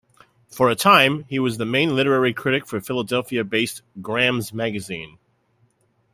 For 0.49 0.67
a 0.67 0.75
time, 0.75 1.25
he 1.29 1.37
was 1.37 1.59
the 1.59 1.65
main 1.67 1.95
literary 1.95 2.33
critic 2.33 2.65
for 2.65 2.81
Philadelphia-based 2.81 3.83
"Graham's 4.01 4.51
Magazine". 4.51 5.19